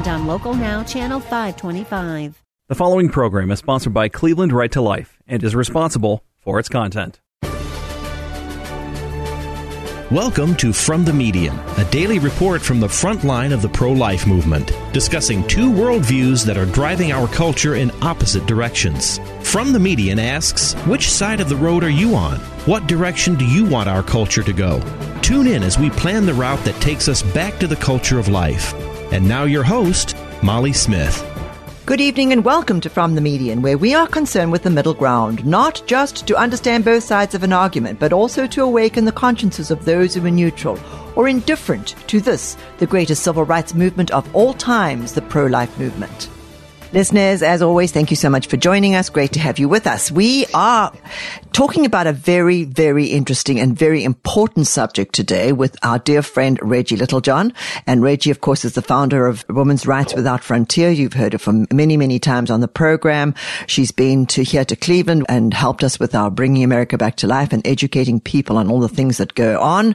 [0.00, 2.42] and on Local Now, Channel 525.
[2.68, 6.70] The following program is sponsored by Cleveland Right to Life and is responsible for its
[6.70, 7.20] content.
[10.10, 13.92] Welcome to From the Median, a daily report from the front line of the pro
[13.92, 19.20] life movement, discussing two worldviews that are driving our culture in opposite directions.
[19.42, 22.38] From the Median asks, Which side of the road are you on?
[22.64, 24.80] What direction do you want our culture to go?
[25.20, 28.28] Tune in as we plan the route that takes us back to the culture of
[28.28, 28.74] life.
[29.12, 31.26] And now, your host, Molly Smith.
[31.84, 34.94] Good evening and welcome to From the Median, where we are concerned with the middle
[34.94, 39.10] ground, not just to understand both sides of an argument, but also to awaken the
[39.10, 40.78] consciences of those who are neutral
[41.16, 45.76] or indifferent to this, the greatest civil rights movement of all times, the pro life
[45.76, 46.30] movement.
[46.92, 49.10] Listeners, as always, thank you so much for joining us.
[49.10, 50.10] Great to have you with us.
[50.10, 50.92] We are
[51.52, 56.58] talking about a very, very interesting and very important subject today with our dear friend
[56.60, 57.52] Reggie Littlejohn.
[57.86, 60.90] And Reggie, of course, is the founder of Women's Rights Without Frontier.
[60.90, 63.36] You've heard her from many, many times on the program.
[63.68, 67.28] She's been to here to Cleveland and helped us with our Bringing America Back to
[67.28, 69.94] Life and educating people on all the things that go on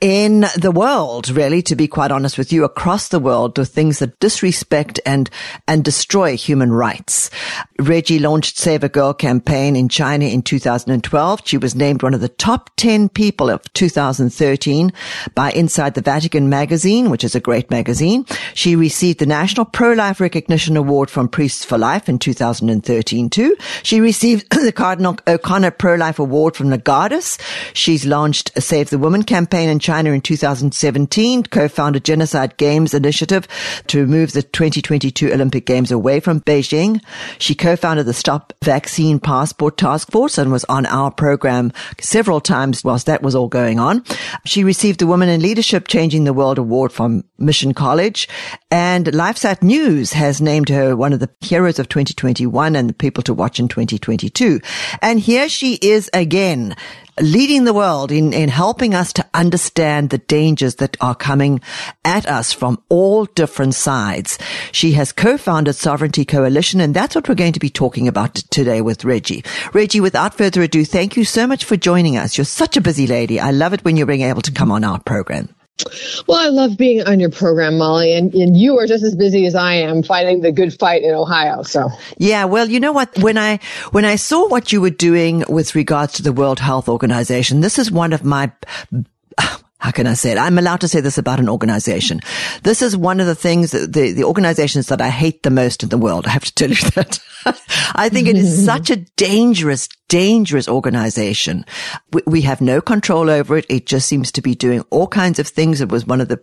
[0.00, 4.00] in the world, really, to be quite honest with you, across the world, the things
[4.00, 5.30] that disrespect and,
[5.68, 7.30] and destroy human rights.
[7.78, 11.40] Reggie launched Save a Girl campaign in China in 2012.
[11.44, 14.92] She was named one of the top 10 people of 2013
[15.34, 18.24] by Inside the Vatican magazine, which is a great magazine.
[18.54, 23.56] She received the National Pro-Life Recognition Award from Priests for Life in 2013 too.
[23.82, 27.38] She received the Cardinal O'Connor Pro-Life Award from the Goddess.
[27.72, 33.46] She's launched a Save the Woman campaign in China in 2017, co-founded Genocide Games Initiative
[33.88, 37.02] to move the 2022 Olympic Games away from Beijing.
[37.38, 42.84] She co-founded the Stop Vaccine Passport Task Force and was on our program several times
[42.84, 44.04] whilst that was all going on.
[44.44, 48.28] She received the Women in Leadership Changing the World Award from Mission College
[48.70, 53.22] and LifeSite News has named her one of the heroes of 2021 and the people
[53.24, 54.60] to watch in 2022.
[55.00, 56.76] And here she is again
[57.20, 61.60] leading the world in, in helping us to understand the dangers that are coming
[62.04, 64.38] at us from all different sides.
[64.72, 68.80] She has co-founded Sovereignty Coalition, and that's what we're going to be talking about today
[68.80, 69.44] with Reggie.
[69.72, 72.36] Reggie, without further ado, thank you so much for joining us.
[72.38, 73.38] You're such a busy lady.
[73.38, 75.54] I love it when you're being able to come on our program.
[76.26, 79.46] Well, I love being on your program, Molly, and, and you are just as busy
[79.46, 81.62] as I am fighting the good fight in Ohio.
[81.62, 83.16] So yeah, well, you know what?
[83.18, 83.58] When I
[83.90, 87.78] when I saw what you were doing with regards to the World Health Organization, this
[87.78, 88.50] is one of my
[89.82, 90.38] how can I say it?
[90.38, 92.20] I'm allowed to say this about an organization.
[92.62, 95.82] This is one of the things that the, the organizations that I hate the most
[95.82, 96.24] in the world.
[96.24, 97.18] I have to tell you that.
[97.96, 101.66] I think it is such a dangerous, dangerous organization.
[102.12, 103.66] We, we, have no control over it.
[103.68, 105.80] It just seems to be doing all kinds of things.
[105.80, 106.40] It was one of the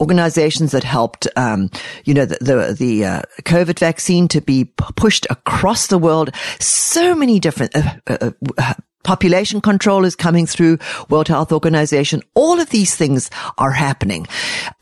[0.00, 1.70] organizations that helped, um,
[2.04, 4.64] you know, the, the, the uh, COVID vaccine to be
[4.96, 6.34] pushed across the world.
[6.58, 10.78] So many different, uh, uh, uh Population control is coming through
[11.08, 12.22] World Health Organization.
[12.34, 14.26] All of these things are happening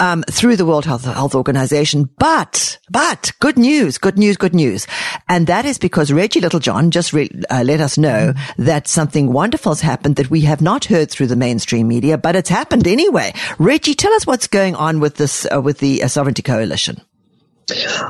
[0.00, 2.10] um, through the World Health, Health Organization.
[2.18, 4.86] But, but good news, good news, good news,
[5.28, 9.72] and that is because Reggie Littlejohn just re- uh, let us know that something wonderful
[9.72, 13.32] has happened that we have not heard through the mainstream media, but it's happened anyway.
[13.58, 17.00] Reggie, tell us what's going on with this uh, with the uh, Sovereignty Coalition.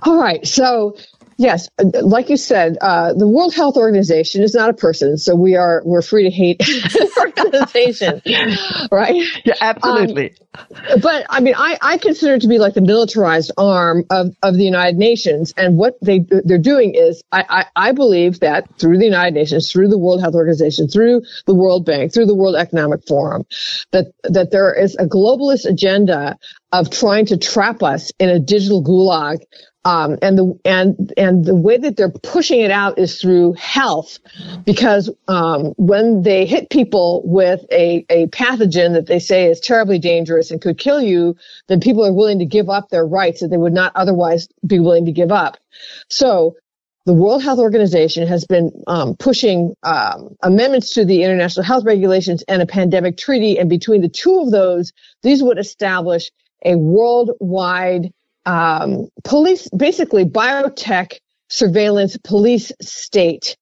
[0.05, 0.97] All right, so
[1.41, 5.55] Yes, like you said, uh, the World Health Organization is not a person, so we
[5.55, 6.61] are we're free to hate
[7.17, 8.21] organization,
[8.91, 9.23] right?
[9.45, 10.35] Yeah, absolutely.
[10.59, 14.35] Um, but I mean, I, I consider it to be like the militarized arm of,
[14.43, 18.77] of the United Nations, and what they they're doing is, I, I I believe that
[18.77, 22.35] through the United Nations, through the World Health Organization, through the World Bank, through the
[22.35, 23.45] World Economic Forum,
[23.93, 26.37] that that there is a globalist agenda
[26.73, 29.39] of trying to trap us in a digital gulag
[29.85, 34.19] um, and the and and the way that they're pushing it out is through health,
[34.65, 39.99] because um, when they hit people with a a pathogen that they say is terribly
[39.99, 41.37] dangerous and could kill you,
[41.69, 44.79] then people are willing to give up their rights that they would not otherwise be
[44.79, 45.57] willing to give up.
[46.11, 46.57] So
[47.07, 52.45] the World Health Organization has been um, pushing um, amendments to the international health regulations
[52.49, 54.93] and a pandemic treaty, and between the two of those,
[55.23, 56.31] these would establish
[56.65, 58.13] a worldwide
[58.49, 61.19] um, police, basically biotech
[61.51, 63.57] surveillance police state.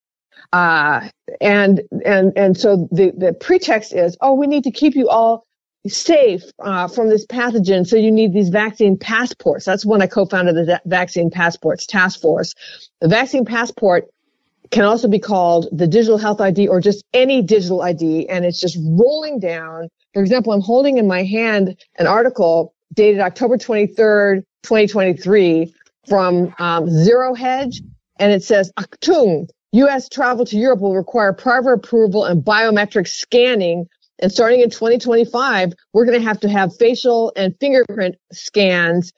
[0.53, 1.09] Uh,
[1.41, 5.45] and, and, and so the, the pretext is, oh, we need to keep you all
[5.89, 7.85] safe uh, from this pathogen.
[7.85, 9.65] So you need these vaccine passports.
[9.65, 12.55] That's when I co-founded the vaccine passports task force.
[13.01, 14.05] The vaccine passport
[14.71, 18.29] can also be called the digital health ID or just any digital ID.
[18.29, 19.89] And it's just rolling down.
[20.15, 25.75] For example, I'm holding in my hand an article dated October 23rd, 2023
[26.09, 27.83] from um, Zero Hedge.
[28.19, 30.09] And it says, Achtung, U.S.
[30.09, 33.87] travel to Europe will require prior approval and biometric scanning.
[34.19, 39.13] And starting in 2025, we're going to have to have facial and fingerprint scans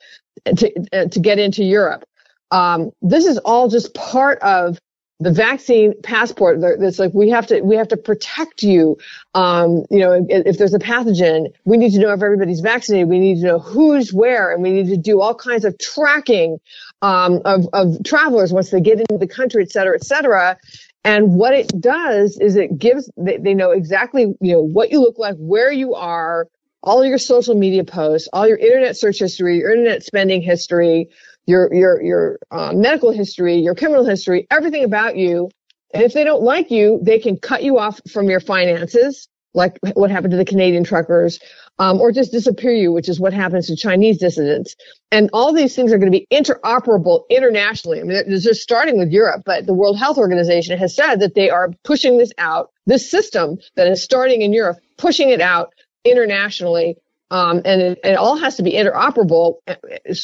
[0.44, 2.04] to, uh, to get into Europe.
[2.50, 4.78] Um, this is all just part of
[5.20, 8.96] the vaccine passport that's like we have to we have to protect you
[9.34, 13.08] um, you know if, if, there's a pathogen we need to know if everybody's vaccinated
[13.08, 16.58] we need to know who's where and we need to do all kinds of tracking
[17.02, 20.56] um, of, of travelers once they get into the country et cetera et cetera.
[21.04, 25.00] And what it does is it gives they, they know exactly you know what you
[25.00, 26.46] look like where you are
[26.82, 31.08] all your social media posts all your internet search history your internet spending history
[31.48, 35.50] your your your uh, medical history, your criminal history, everything about you.
[35.94, 39.78] And if they don't like you, they can cut you off from your finances, like
[39.94, 41.40] what happened to the Canadian truckers,
[41.78, 44.76] um, or just disappear you, which is what happens to Chinese dissidents.
[45.10, 48.00] And all these things are going to be interoperable internationally.
[48.00, 51.34] I mean, it's just starting with Europe, but the World Health Organization has said that
[51.34, 55.72] they are pushing this out, this system that is starting in Europe, pushing it out
[56.04, 56.98] internationally
[57.30, 59.56] um, and it, it, all has to be interoperable,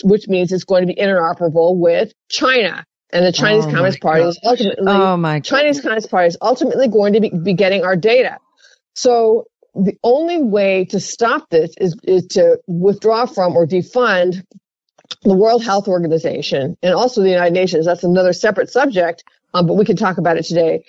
[0.05, 2.85] which means it's going to be interoperable with China.
[3.13, 6.89] And the Chinese oh Communist Party is ultimately, oh my Chinese Communist Party is ultimately
[6.89, 8.39] going to be, be getting our data.
[8.95, 14.43] So the only way to stop this is, is to withdraw from or defund
[15.23, 17.87] the World Health Organization and also the United Nations.
[17.87, 20.85] That's another separate subject, um, but we can talk about it today.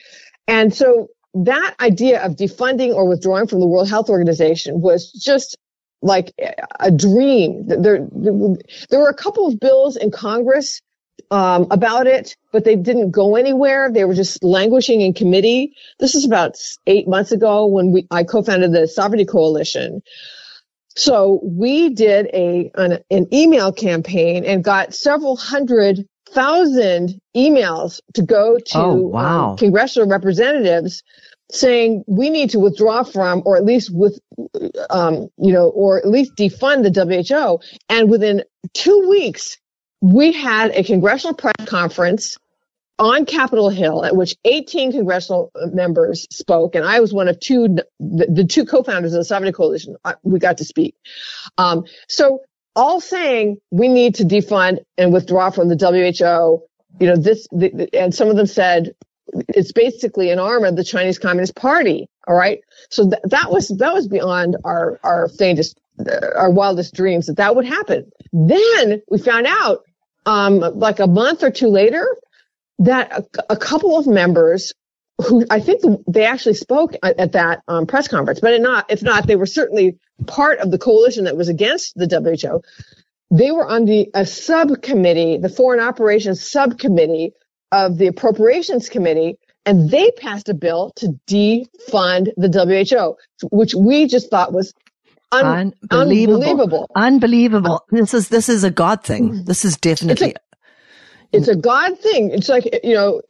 [0.48, 5.58] And so that idea of defunding or withdrawing from the World Health Organization was just
[6.02, 6.34] like
[6.80, 7.68] a dream.
[7.68, 8.08] There,
[8.90, 10.82] there were a couple of bills in Congress
[11.32, 13.92] um, about it, but they didn't go anywhere.
[13.92, 15.76] They were just languishing in committee.
[16.00, 20.02] This is about eight months ago when we I co-founded the Sovereignty Coalition.
[20.96, 28.22] So we did a an, an email campaign and got several hundred thousand emails to
[28.22, 29.52] go to oh, wow.
[29.52, 31.04] um, congressional representatives
[31.52, 34.20] saying we need to withdraw from, or at least with,
[34.90, 37.60] um, you know, or at least defund the WHO.
[37.90, 38.44] And within
[38.74, 39.58] two weeks,
[40.02, 42.38] we had a congressional press conference
[42.98, 47.68] on Capitol Hill at which 18 congressional members spoke, and I was one of two,
[48.00, 49.98] the, the two co-founders of the Sovereignty Coalition.
[50.24, 50.96] We got to speak.
[51.58, 52.40] Um, so
[52.76, 56.64] all saying we need to defund and withdraw from the WHO.
[57.00, 58.96] You know, this, the, the, and some of them said
[59.50, 62.08] it's basically an arm of the Chinese Communist Party.
[62.28, 62.60] All right.
[62.90, 67.38] So th- that was, that was beyond our, our faintest, uh, our wildest dreams that
[67.38, 68.12] that would happen.
[68.32, 69.84] Then we found out,
[70.26, 72.08] um, like a month or two later
[72.80, 74.74] that a, a couple of members
[75.26, 78.92] who I think they actually spoke at, at that um, press conference, but if not,
[78.92, 82.62] if not, they were certainly part of the coalition that was against the WHO.
[83.32, 87.34] They were on the a subcommittee, the Foreign Operations Subcommittee
[87.72, 94.08] of the Appropriations Committee, and they passed a bill to defund the WHO, which we
[94.08, 94.74] just thought was
[95.32, 96.36] un- unbelievable.
[96.36, 96.92] unbelievable.
[96.96, 97.86] Unbelievable.
[97.90, 99.44] This is this is a God thing.
[99.46, 100.30] This is definitely.
[100.30, 100.42] It's a,
[101.34, 102.32] it's a God thing.
[102.32, 103.22] It's like, you know,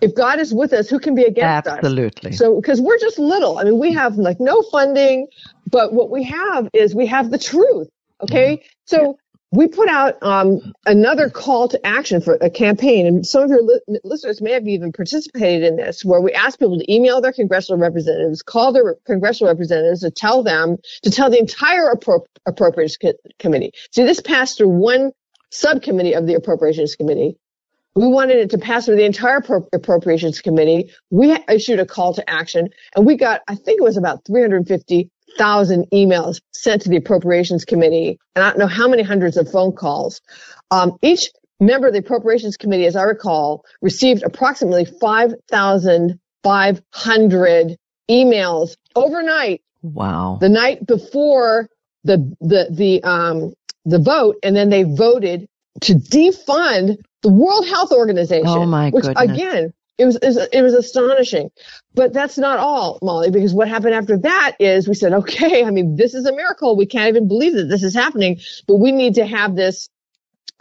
[0.00, 1.72] if God is with us, who can be against Absolutely.
[1.72, 1.78] us?
[1.78, 2.32] Absolutely.
[2.32, 3.58] So, because we're just little.
[3.58, 5.26] I mean, we have like no funding,
[5.70, 7.88] but what we have is we have the truth.
[8.22, 8.56] Okay.
[8.56, 8.66] Mm-hmm.
[8.84, 9.18] So
[9.50, 13.62] we put out um, another call to action for a campaign, and some of your
[13.62, 17.32] li- listeners may have even participated in this, where we asked people to email their
[17.32, 22.98] congressional representatives, call their congressional representatives to tell them to tell the entire appro- appropriations
[22.98, 23.72] co- committee.
[23.92, 25.12] See, this passed through one
[25.50, 27.38] subcommittee of the appropriations committee.
[27.94, 30.92] We wanted it to pass through the entire Appro- appropriations committee.
[31.10, 35.10] We issued a call to action, and we got, I think it was about 350
[35.36, 39.50] thousand emails sent to the appropriations committee, and I don't know how many hundreds of
[39.50, 40.20] phone calls.
[40.70, 41.30] Um, each
[41.60, 47.76] member of the appropriations committee, as I recall, received approximately five thousand five hundred
[48.10, 49.62] emails overnight.
[49.82, 50.38] Wow!
[50.40, 51.68] The night before
[52.04, 53.54] the the the um
[53.84, 55.48] the vote, and then they voted
[55.82, 58.46] to defund the World Health Organization.
[58.46, 59.30] Oh my which goodness.
[59.30, 61.50] again it was, it was astonishing.
[61.94, 65.70] But that's not all, Molly, because what happened after that is we said, okay, I
[65.70, 66.76] mean, this is a miracle.
[66.76, 69.88] We can't even believe that this is happening, but we need to have this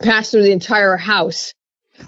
[0.04, 1.48] pass through the entire house.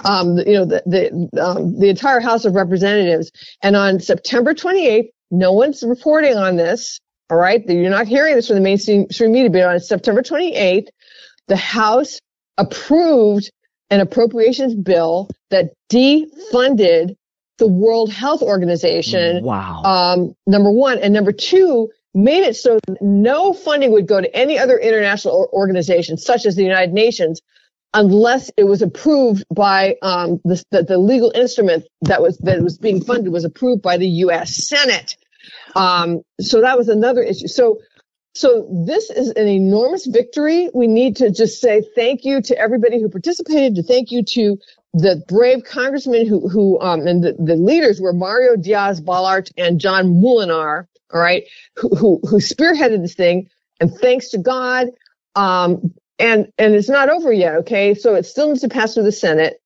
[0.05, 3.31] um, you know, the the, um, the entire House of Representatives.
[3.63, 6.99] And on September 28th, no one's reporting on this.
[7.29, 10.87] All right, you're not hearing this from the mainstream media, but on September 28th,
[11.47, 12.19] the House
[12.57, 13.51] approved
[13.89, 17.15] an appropriations bill that defunded
[17.59, 19.43] the World Health Organization.
[19.43, 19.83] Wow.
[19.83, 20.97] Um, number one.
[20.99, 26.17] And number two, made it so no funding would go to any other international organization,
[26.17, 27.41] such as the United Nations,
[27.93, 32.77] unless it was approved by um, the, the, the, legal instrument that was that was
[32.77, 34.67] being funded was approved by the U.S.
[34.67, 35.17] Senate.
[35.75, 37.47] Um, so that was another issue.
[37.47, 37.79] So
[38.35, 40.69] so this is an enormous victory.
[40.73, 43.75] We need to just say thank you to everybody who participated.
[43.75, 44.57] To thank you to
[44.93, 49.79] the brave congressmen who who um, and the, the leaders were Mario Diaz Balart and
[49.79, 50.87] John Moolenaar.
[51.13, 51.43] All right,
[51.75, 53.49] who who, who spearheaded this thing.
[53.81, 54.87] And thanks to God,
[55.35, 57.55] um, and and it's not over yet.
[57.57, 59.61] Okay, so it still needs to pass through the Senate.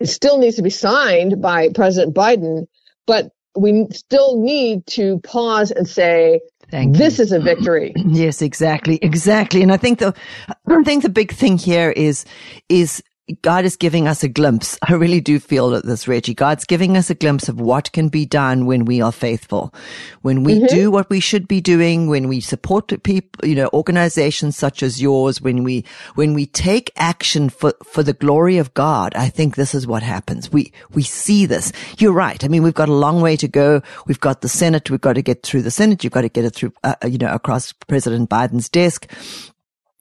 [0.00, 2.66] It still needs to be signed by President Biden,
[3.06, 7.24] but we still need to pause and say, Thank this you.
[7.24, 7.92] is a victory.
[8.08, 9.62] Yes, exactly, exactly.
[9.62, 10.14] And I think the,
[10.68, 12.24] I think the big thing here is,
[12.68, 13.02] is
[13.42, 14.78] God is giving us a glimpse.
[14.82, 16.34] I really do feel that this, Reggie.
[16.34, 19.74] God's giving us a glimpse of what can be done when we are faithful,
[20.22, 20.74] when we mm-hmm.
[20.74, 25.00] do what we should be doing, when we support people, you know, organizations such as
[25.00, 29.14] yours, when we, when we take action for, for the glory of God.
[29.14, 30.50] I think this is what happens.
[30.52, 31.72] We, we see this.
[31.98, 32.42] You're right.
[32.42, 33.82] I mean, we've got a long way to go.
[34.06, 34.90] We've got the Senate.
[34.90, 36.02] We've got to get through the Senate.
[36.02, 39.10] You've got to get it through, uh, you know, across President Biden's desk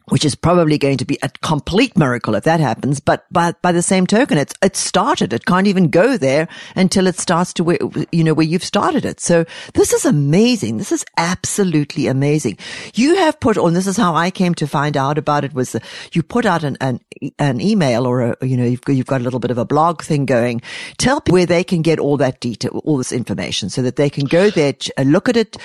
[0.09, 2.99] which is probably going to be a complete miracle if that happens.
[2.99, 5.33] But by, by the same token, it's, it started.
[5.33, 7.77] It can't even go there until it starts to where,
[8.11, 9.19] you know, where you've started it.
[9.19, 10.77] So this is amazing.
[10.77, 12.57] This is absolutely amazing.
[12.93, 15.75] You have put on, this is how I came to find out about it was
[16.13, 17.01] you put out an, an,
[17.39, 20.01] an email or a, you know, you've, you've got a little bit of a blog
[20.01, 20.61] thing going.
[20.97, 24.09] Tell people where they can get all that detail, all this information so that they
[24.09, 24.73] can go there,
[25.03, 25.57] look at it,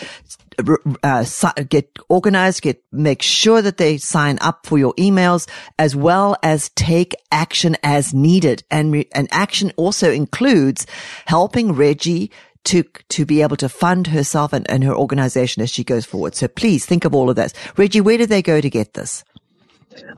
[1.03, 1.25] uh,
[1.69, 6.69] get organized, get, make sure that they sign up for your emails as well as
[6.71, 8.63] take action as needed.
[8.71, 10.87] And, re- and action also includes
[11.27, 12.31] helping Reggie
[12.65, 16.35] to to be able to fund herself and, and her organization as she goes forward.
[16.35, 17.53] So please think of all of this.
[17.77, 19.25] Reggie, where do they go to get this?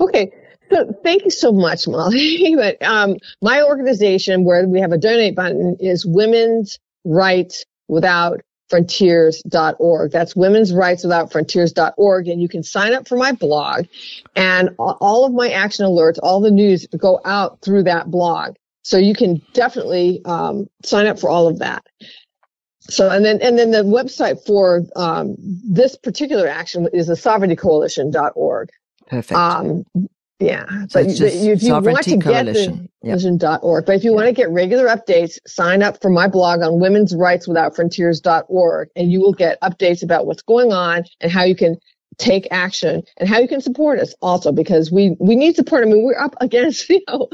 [0.00, 0.30] Okay.
[0.70, 2.54] So thank you so much, Molly.
[2.56, 10.10] but um, my organization, where we have a donate button, is Women's Rights Without frontiers.org.
[10.10, 12.28] That's women's rights without frontiers.org.
[12.28, 13.86] And you can sign up for my blog
[14.34, 18.54] and all of my action alerts, all the news go out through that blog.
[18.82, 21.84] So you can definitely um, sign up for all of that.
[22.80, 27.56] So and then and then the website for um, this particular action is the sovereignty
[27.56, 28.68] sovereigntycoalition.org.
[29.06, 29.38] Perfect.
[29.38, 29.84] Um,
[30.44, 32.88] yeah, so but, if you want to Coalition.
[33.04, 33.60] get.
[33.62, 36.80] .org, but if you want to get regular updates, sign up for my blog on
[36.80, 41.44] women's rights without frontiers.org and you will get updates about what's going on and how
[41.44, 41.76] you can
[42.18, 45.82] take action and how you can support us also because we we need support.
[45.82, 47.28] I mean, we're up against you know,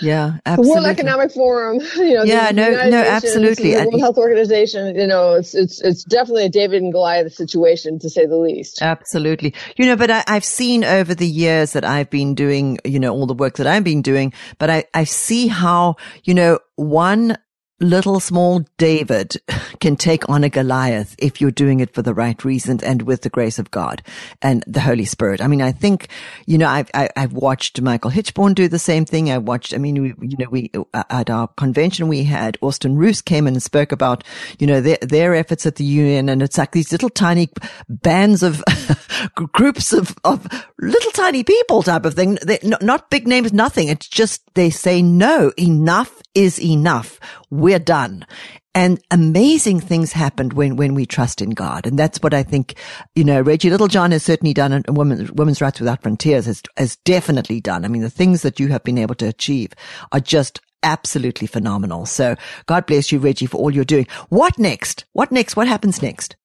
[0.00, 0.64] yeah, absolutely.
[0.64, 4.96] the World Economic Forum, you know, yeah, no, no, Nations, absolutely, the World Health Organization.
[4.96, 8.82] You know, it's it's it's definitely a David and Goliath situation to say the least.
[8.82, 12.98] Absolutely, you know, but I, I've seen over the years that I've been doing, you
[12.98, 16.58] know, all the work that I've been doing, but I I see how you know
[16.76, 17.36] one
[17.80, 19.36] little small David
[19.80, 23.22] can take on a Goliath if you're doing it for the right reasons and with
[23.22, 24.02] the grace of God
[24.40, 25.42] and the Holy Spirit.
[25.42, 26.08] I mean, I think,
[26.46, 29.30] you know, I've, I, i have watched Michael Hichborn do the same thing.
[29.30, 32.96] I watched, I mean, we, you know, we, uh, at our convention, we had Austin
[32.96, 34.24] Ruse came in and spoke about,
[34.58, 36.28] you know, their, their efforts at the union.
[36.28, 37.50] And it's like these little tiny
[37.88, 38.64] bands of
[39.52, 40.46] groups of, of
[40.80, 42.38] little tiny people type of thing.
[42.42, 43.88] They're not big names, nothing.
[43.88, 47.18] It's just they say, no, enough is enough.
[47.50, 48.26] We're done.
[48.74, 51.86] And amazing things happened when, when we trust in God.
[51.86, 52.76] And that's what I think,
[53.14, 56.96] you know, Reggie Littlejohn has certainly done and Women, Women's Rights Without Frontiers has, has
[56.96, 57.84] definitely done.
[57.84, 59.72] I mean, the things that you have been able to achieve
[60.12, 62.06] are just absolutely phenomenal.
[62.06, 62.36] So
[62.66, 64.06] God bless you, Reggie, for all you're doing.
[64.28, 65.04] What next?
[65.12, 65.56] What next?
[65.56, 66.36] What happens next?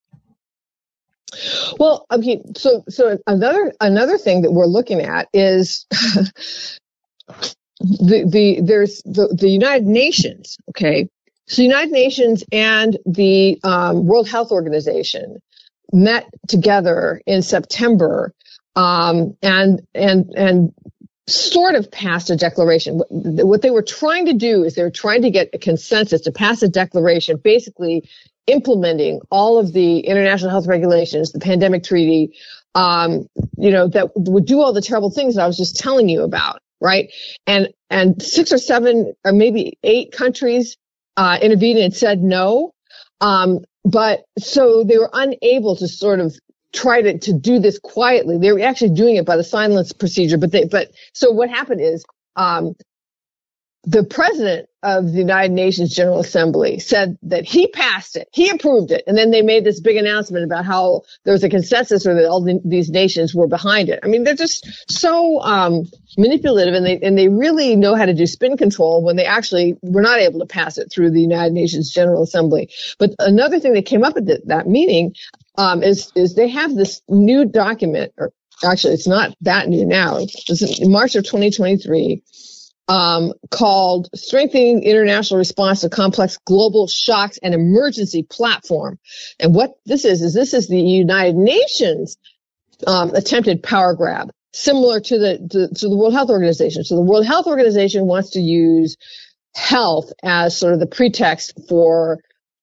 [1.80, 5.86] Well, I mean, so so another another thing that we're looking at is
[7.82, 11.10] the, the there's the, the United Nations, okay?
[11.48, 15.42] So the United Nations and the um, World Health Organization
[15.92, 18.34] met together in September
[18.76, 20.74] um, and and and
[21.28, 23.02] sort of passed a declaration.
[23.10, 26.32] What they were trying to do is they were trying to get a consensus to
[26.32, 28.10] pass a declaration, basically
[28.48, 32.38] implementing all of the international health regulations, the pandemic treaty,
[32.76, 36.10] um, you know, that would do all the terrible things that I was just telling
[36.10, 36.62] you about.
[36.82, 37.10] Right?
[37.48, 40.78] And and six or seven or maybe eight countries
[41.18, 42.72] uh, intervened and said no.
[43.22, 46.36] Um, but so they were unable to sort of
[46.74, 48.38] try to, to do this quietly.
[48.38, 50.38] They were actually doing it by the silence procedure.
[50.38, 52.04] But they but so what happened is
[52.36, 52.74] um,
[53.84, 58.92] the president of the United Nations General Assembly said that he passed it, he approved
[58.92, 62.14] it, and then they made this big announcement about how there was a consensus or
[62.14, 64.00] that all the, these nations were behind it.
[64.04, 65.86] I mean, they're just so um,
[66.18, 69.76] manipulative, and they and they really know how to do spin control when they actually
[69.82, 72.70] were not able to pass it through the United Nations General Assembly.
[73.00, 75.16] But another thing that came up at the, that meeting
[75.58, 78.32] um, is is they have this new document, or
[78.64, 80.18] actually, it's not that new now.
[80.18, 82.22] It's in March of 2023
[82.88, 89.00] um, called Strengthening International Response to Complex Global Shocks and Emergency Platform.
[89.40, 92.18] And what this is, is this is the United Nations
[92.88, 96.84] um, attempted power grab, similar to the to, to the World Health Organization.
[96.84, 98.98] So the World Health Organization wants to use
[99.56, 102.20] health as sort of the pretext for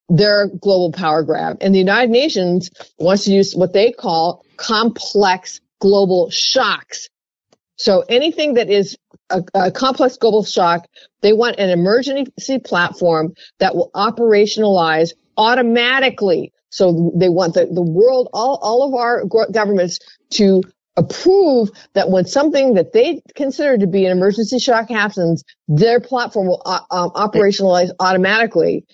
[0.08, 1.58] their global power grab.
[1.60, 7.08] And the United Nations wants to use what they call complex global shocks.
[7.76, 8.96] So anything that is
[9.30, 10.87] a, a, complex global shock.
[11.20, 16.52] They want an emergency platform that will operationalize automatically.
[16.70, 19.99] So they want the, the world, all, all of our governments
[20.30, 20.62] to
[20.97, 26.49] approve that when something that they consider to be an emergency shock happens, their platform
[26.49, 28.85] will uh, um, operationalize automatically.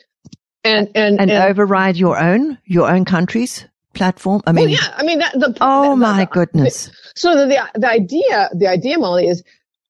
[0.62, 4.43] And, and, and, and, override your own, your own country's platform.
[4.47, 6.91] I mean, well, yeah, I mean, that, the, oh the, my the, goodness.
[7.14, 9.43] So the, the, the idea, the idea, Molly, is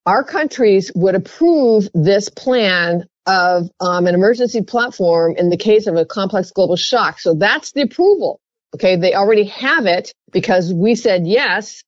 [0.07, 5.97] our countries would approve this plan of um, an emergency platform in the case of
[5.97, 7.19] a complex global shock.
[7.21, 8.41] So that's the approval.
[8.75, 8.97] Okay.
[8.97, 11.83] They already have it because we said yes.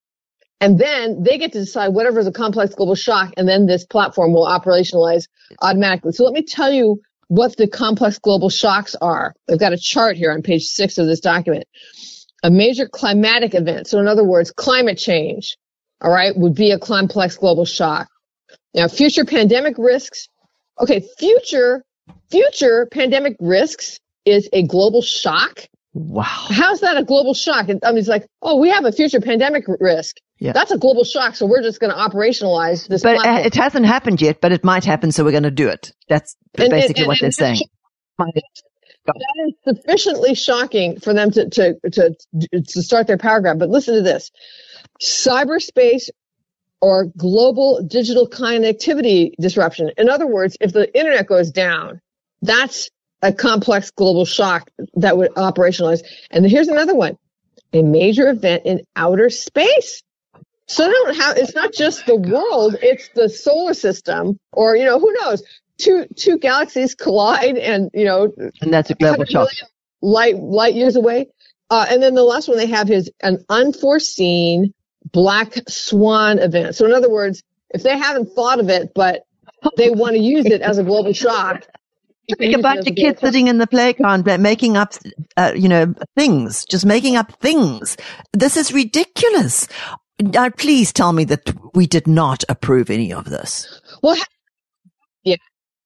[0.61, 3.35] And then they get to decide whatever is a complex global shock.
[3.37, 5.25] And then this platform will operationalize
[5.61, 6.13] automatically.
[6.13, 9.35] So let me tell you what the complex global shocks are.
[9.51, 11.65] I've got a chart here on page six of this document.
[12.43, 13.89] A major climatic event.
[13.89, 15.57] So in other words, climate change,
[16.01, 18.09] all right, would be a complex global shock.
[18.77, 20.29] Now, future pandemic risks.
[20.79, 21.83] Okay, future,
[22.31, 25.67] future pandemic risks is a global shock.
[25.95, 26.25] Wow.
[26.25, 27.71] How's that a global shock?
[27.71, 30.17] I mean, it's like, oh, we have a future pandemic risk.
[30.39, 30.53] Yeah.
[30.53, 31.37] That's a global shock.
[31.37, 33.03] So we're just going to operationalize this.
[33.03, 33.37] But platform.
[33.37, 35.11] Uh, it hasn't happened yet, but it might happen.
[35.11, 35.93] So we're going to do it.
[36.11, 37.61] That's and, basically and, and, what they're saying.
[38.19, 42.15] That is sufficiently shocking for them to, to, to,
[42.61, 43.59] to start their power grab.
[43.59, 44.31] But listen to this.
[45.01, 46.11] Cyberspace
[46.87, 49.91] or global digital connectivity disruption.
[49.99, 52.01] In other words, if the internet goes down,
[52.43, 52.91] that's
[53.23, 56.03] a complex global shock that would operationalize.
[56.31, 57.19] And here's another one,
[57.73, 60.05] a major event in outer space.
[60.69, 65.13] So how, it's not just the world, it's the solar system or, you know, who
[65.25, 65.43] knows?
[65.79, 69.49] Two, two galaxies collide and, you know, and that's a global shock.
[70.03, 71.31] Light, light years away.
[71.69, 74.73] Uh, and then the last one they have is an unforeseen
[75.13, 76.75] black swan event.
[76.75, 79.23] So in other words, if they haven't thought of it, but
[79.77, 81.67] they want to use it as a global shock.
[82.39, 84.95] Think about the kids sitting in the playground making up,
[85.37, 87.97] uh, you know, things, just making up things.
[88.33, 89.69] This is ridiculous.
[90.19, 93.81] Now, please tell me that we did not approve any of this.
[94.03, 94.17] Well,
[95.23, 95.37] yeah.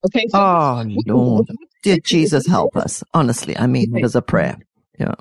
[0.06, 0.26] Okay.
[0.28, 1.46] So oh, Lord.
[1.83, 3.02] Dear Jesus, help us.
[3.12, 4.59] Honestly, I mean, it is a prayer.
[4.98, 5.14] Yeah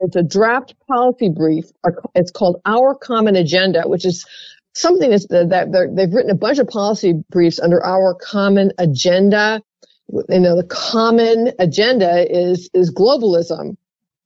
[0.00, 1.66] it's a draft policy brief.
[2.14, 4.26] It's called Our Common Agenda, which is
[4.74, 9.62] something that's, that they've written a bunch of policy briefs under Our Common Agenda.
[10.08, 13.76] You know, the common agenda is is globalism.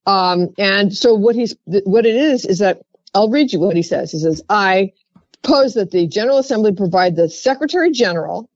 [0.07, 2.83] Um, and so what he's what it is is that
[3.14, 4.11] I'll read you what he says.
[4.11, 4.92] He says, "I
[5.42, 8.51] propose that the General Assembly provide the Secretary General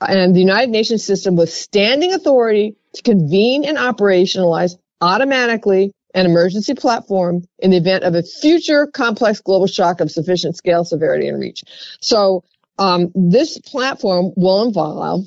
[0.00, 6.74] and the United Nations system with standing authority to convene and operationalize automatically an emergency
[6.74, 11.40] platform in the event of a future complex global shock of sufficient scale, severity, and
[11.40, 11.62] reach.
[12.00, 12.44] So
[12.78, 15.26] um, this platform will involve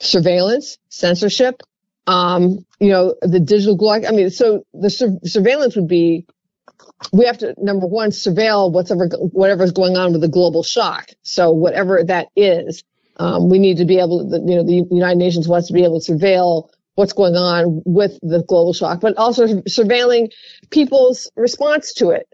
[0.00, 1.62] surveillance, censorship,
[2.06, 4.06] um, you know, the digital global.
[4.06, 6.26] I mean, so the sur- surveillance would be
[7.12, 11.10] we have to number one surveil whatever whatever's going on with the global shock.
[11.22, 12.82] So whatever that is,
[13.18, 15.84] um, we need to be able to, you know, the United Nations wants to be
[15.84, 20.32] able to surveil what's going on with the global shock, but also surveilling
[20.70, 22.28] people's response to it.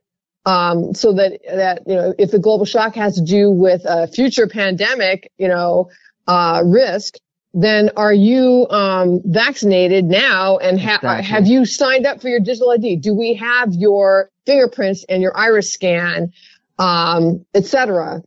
[0.46, 4.06] Um, so that, that, you know, if the global shock has to do with a
[4.06, 5.90] future pandemic, you know,
[6.26, 7.16] uh, risk,
[7.52, 11.26] then are you, um, vaccinated now and ha- exactly.
[11.26, 12.96] have you signed up for your digital ID?
[12.96, 16.32] Do we have your fingerprints and your iris scan,
[16.78, 18.22] um, et cetera?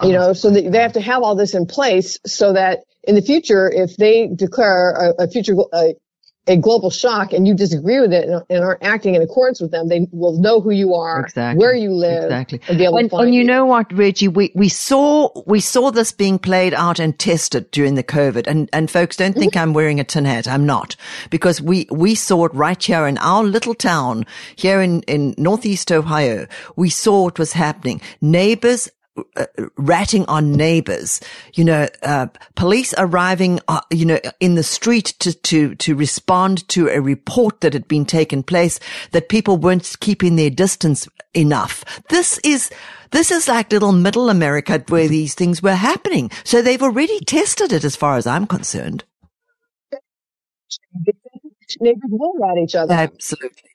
[0.00, 3.14] You know, so that they have to have all this in place so that in
[3.14, 5.94] the future, if they declare a, a future a,
[6.46, 9.70] a global shock and you disagree with it and, and, aren't acting in accordance with
[9.70, 11.58] them, they will know who you are, exactly.
[11.58, 12.60] where you live, exactly.
[12.68, 13.46] and be able and, to find and you, you.
[13.46, 17.94] know what, Reggie, we, we saw we saw this being played out and tested during
[17.94, 18.46] the COVID.
[18.46, 19.62] And and folks, don't think Mm-hmm.
[19.62, 20.46] I'm wearing a tin hat.
[20.46, 20.94] I'm not,
[21.30, 25.90] because we we saw it right here in our little town here in in northeast
[25.90, 26.46] Ohio.
[26.76, 28.02] We saw what was happening.
[28.20, 28.90] Neighbors
[29.36, 31.20] uh, ratting on neighbors,
[31.54, 36.68] you know, uh, police arriving, uh, you know, in the street to, to, to respond
[36.68, 38.78] to a report that had been taken place
[39.12, 41.84] that people weren't keeping their distance enough.
[42.08, 42.70] This is,
[43.10, 46.30] this is like little middle America where these things were happening.
[46.44, 49.04] So they've already tested it as far as I'm concerned.
[51.80, 52.94] Neighbors will rat each other.
[52.94, 53.70] Absolutely.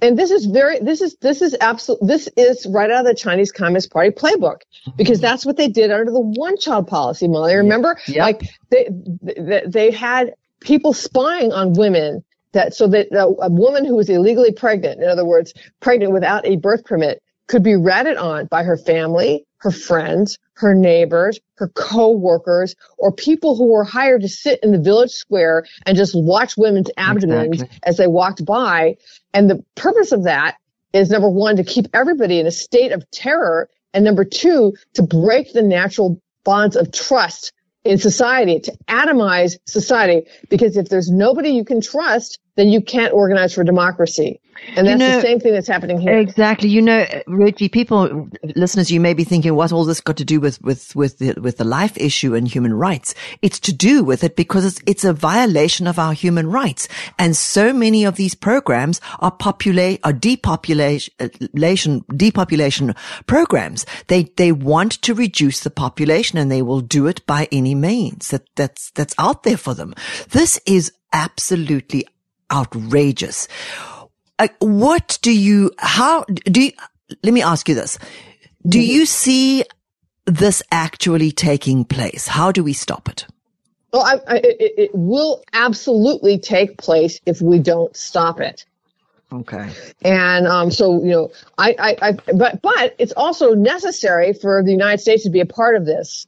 [0.00, 3.14] And this is very, this is, this is absolute, this is right out of the
[3.14, 4.60] Chinese Communist Party playbook
[4.96, 7.56] because that's what they did under the one child policy, Molly.
[7.56, 7.98] Remember?
[8.06, 8.18] Yep.
[8.18, 8.88] Like they,
[9.22, 14.08] they, they had people spying on women that, so that a, a woman who was
[14.08, 18.62] illegally pregnant, in other words, pregnant without a birth permit, could be ratted on by
[18.62, 24.60] her family, her friends, her neighbors, her co-workers, or people who were hired to sit
[24.62, 27.78] in the village square and just watch women's abdomens Exactly.
[27.82, 28.96] as they walked by.
[29.34, 30.56] And the purpose of that
[30.92, 33.68] is number one, to keep everybody in a state of terror.
[33.92, 37.52] And number two, to break the natural bonds of trust
[37.84, 40.26] in society, to atomize society.
[40.50, 44.40] Because if there's nobody you can trust, then you can't organize for democracy.
[44.76, 46.18] And You that's know- the same thing that's happening here.
[46.18, 46.68] Exactly.
[46.68, 50.40] You know, Reggie, people, listeners, you may be thinking, what's all this got to do
[50.40, 53.14] with, with, with the, with the life issue and human rights?
[53.40, 56.88] It's to do with it because it's, it's a violation of our human rights.
[57.16, 61.14] And so many of these programs are populate, are depopulation,
[62.16, 62.94] depopulation
[63.28, 63.86] programs.
[64.08, 68.30] They, they want to reduce the population and they will do it by any means
[68.30, 69.94] that, that's, that's out there for them.
[70.30, 72.06] This is absolutely
[72.50, 73.48] outrageous.
[74.60, 76.72] What do you, how do you,
[77.22, 77.98] let me ask you this.
[78.66, 79.64] Do you see
[80.26, 82.26] this actually taking place?
[82.26, 83.26] How do we stop it?
[83.92, 88.66] Well, I, I, it, it will absolutely take place if we don't stop it.
[89.32, 89.70] Okay.
[90.02, 94.70] And um, so, you know, I, I, I, but, but it's also necessary for the
[94.70, 96.26] United States to be a part of this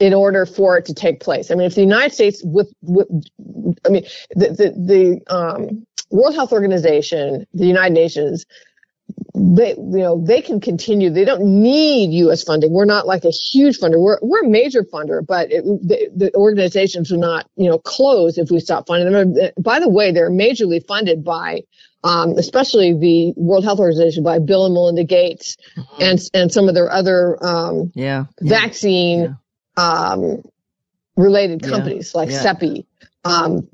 [0.00, 1.50] in order for it to take place.
[1.50, 3.06] I mean, if the United States with, with
[3.86, 8.46] I mean, the, the, the um, World Health Organization, the United Nations,
[9.34, 11.10] they, you know, they can continue.
[11.10, 12.42] They don't need U.S.
[12.42, 12.72] funding.
[12.72, 13.98] We're not like a huge funder.
[13.98, 18.38] We're, we're a major funder, but it, the, the organizations will not, you know, close
[18.38, 19.50] if we stop funding them.
[19.58, 21.62] By the way, they're majorly funded by,
[22.04, 25.56] um, especially the World Health Organization by Bill and Melinda Gates
[26.00, 28.24] and, and some of their other, um, Yeah.
[29.20, 29.34] yeah.
[29.76, 30.42] Um,
[31.16, 31.68] related Yeah.
[31.70, 32.42] companies like Yeah.
[32.42, 32.84] CEPI.
[33.24, 33.68] Um,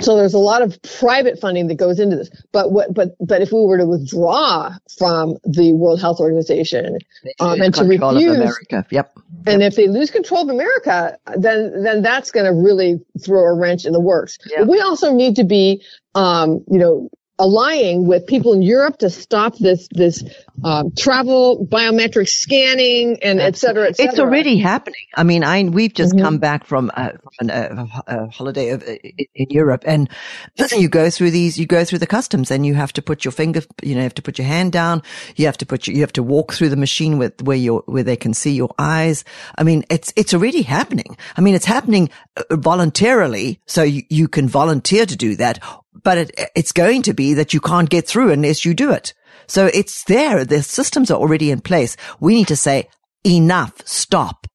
[0.00, 2.30] so there's a lot of private funding that goes into this.
[2.52, 6.98] But what, but, but if we were to withdraw from the World Health Organization,
[7.40, 8.86] um, and to refuse, America.
[8.90, 9.12] Yep.
[9.46, 13.54] and if they lose control of America, then, then that's going to really throw a
[13.54, 14.38] wrench in the works.
[14.50, 14.60] Yeah.
[14.60, 15.82] But we also need to be,
[16.14, 20.22] um, you know, allying with people in Europe to stop this, this,
[20.62, 24.10] um, travel biometric scanning and et cetera, et cetera.
[24.12, 25.00] It's already happening.
[25.16, 26.22] I mean, I we've just Mhm.
[26.22, 29.00] come back from a, from an, a, a holiday of, in
[29.34, 30.08] in Europe, and
[30.76, 31.58] you go through these.
[31.58, 33.62] You go through the customs, and you have to put your finger.
[33.82, 35.02] You know, you have to put your hand down.
[35.36, 35.86] You have to put.
[35.86, 38.52] Your, you have to walk through the machine with where you where they can see
[38.52, 39.24] your eyes.
[39.58, 41.16] I mean, it's it's already happening.
[41.36, 45.58] I mean, it's happening uh, voluntarily, so you, you can volunteer to do that.
[46.02, 49.14] But it, it's going to be that you can't get through unless you do it.
[49.46, 50.44] So it's there.
[50.44, 51.96] The systems are already in place.
[52.20, 52.88] We need to say
[53.24, 53.86] enough.
[53.86, 54.46] Stop.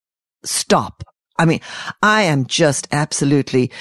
[0.43, 1.04] Stop.
[1.38, 1.62] I mean,
[2.02, 3.71] I am just absolutely,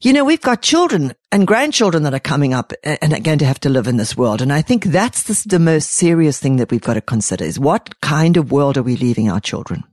[0.00, 3.46] you know, we've got children and grandchildren that are coming up and are going to
[3.46, 4.42] have to live in this world.
[4.42, 7.58] And I think that's the, the most serious thing that we've got to consider is
[7.58, 9.84] what kind of world are we leaving our children?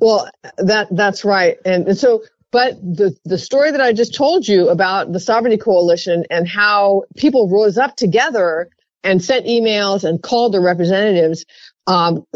[0.00, 0.28] Well,
[0.58, 4.68] that that's right, and, and so, but the the story that I just told you
[4.68, 8.68] about the Sovereignty Coalition and how people rose up together
[9.02, 11.44] and sent emails and called their representatives,
[11.86, 12.26] um,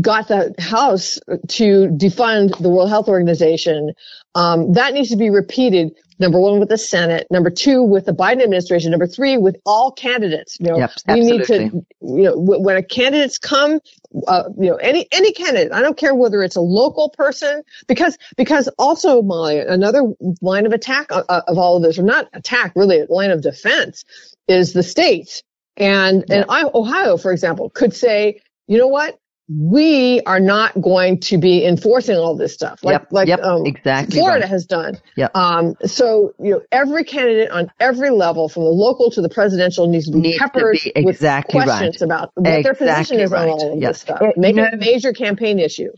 [0.00, 3.92] got the House to defund the World Health Organization.
[4.34, 5.92] Um, that needs to be repeated.
[6.18, 7.26] Number one with the Senate.
[7.30, 8.90] Number two with the Biden administration.
[8.90, 10.56] Number three with all candidates.
[10.60, 11.62] You know, Yep, we need to,
[12.00, 13.80] you know, when a candidates come,
[14.28, 15.72] uh, you know, any any candidate.
[15.72, 20.02] I don't care whether it's a local person, because because also Molly, another
[20.40, 23.30] line of attack uh, uh, of all of this, or not attack, really, a line
[23.30, 24.04] of defense,
[24.46, 25.42] is the states.
[25.76, 29.18] And and I, Ohio, for example, could say, you know what?
[29.48, 33.66] We are not going to be enforcing all this stuff like Yep, like yep, um,
[33.66, 34.48] exactly Florida right.
[34.48, 34.96] has done.
[35.16, 35.36] Yep.
[35.36, 39.88] Um, so you know every candidate on every level, from the local to the presidential,
[39.88, 41.66] needs to be Needs to peppered be with exactly right.
[41.66, 43.42] questions about what their position is right.
[43.42, 43.90] on all of Yep.
[43.92, 44.20] this stuff.
[44.20, 45.90] Uh, Make no- it a major campaign issue.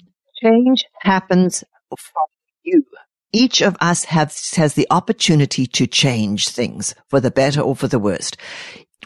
[0.43, 1.65] change happens
[1.99, 2.27] from
[2.65, 2.85] you.
[3.33, 7.89] Each of us has, has the opportunity to change things for the better or for
[7.89, 8.37] the worst.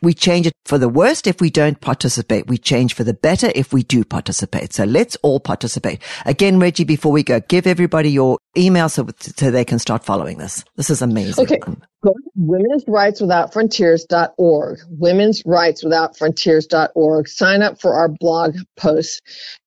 [0.02, 2.46] We change it for the worst if we don't participate.
[2.46, 4.72] We change for the better if we do participate.
[4.72, 6.00] So let's all participate.
[6.26, 10.38] Again, Reggie, before we go, give everybody your email so, so they can start following
[10.38, 10.64] this.
[10.76, 11.44] This is amazing.
[11.44, 11.58] Okay.
[11.58, 14.78] Go to women's rights without frontiers.org.
[14.88, 17.28] Women's rights without frontiers.org.
[17.28, 19.20] Sign up for our blog posts.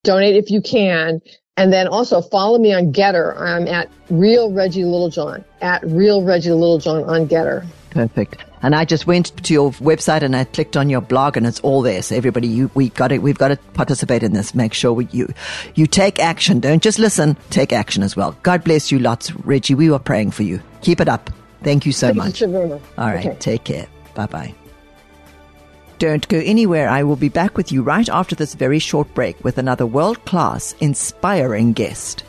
[0.04, 1.19] Donate if you can.
[1.56, 3.39] And then also follow me on Gettr.
[3.39, 5.46] I'm at Real Reggie Littlejohn.
[5.62, 7.67] At Real Reggie Littlejohn on Gettr.
[7.94, 8.44] Perfect.
[8.64, 11.60] And I just went to your website and I clicked on your blog and it's
[11.60, 12.02] all there.
[12.02, 13.22] So everybody, you, we got it.
[13.22, 14.56] We've got to participate in this.
[14.56, 15.32] Make sure we, you,
[15.76, 16.60] you take action.
[16.60, 17.38] Don't just listen.
[17.50, 18.36] Take action as well.
[18.42, 19.76] God bless you lots, Reggie.
[19.76, 20.60] We were praying for you.
[20.82, 21.30] Keep it up.
[21.64, 22.42] Thank you so Thank much.
[22.42, 22.82] you very much.
[22.98, 23.26] All right.
[23.26, 23.38] Okay.
[23.40, 23.88] Take care.
[24.16, 24.56] Bye bye.
[26.00, 26.90] Don't go anywhere.
[26.90, 30.26] I will be back with you right after this very short break with another world
[30.26, 32.24] class, inspiring guest.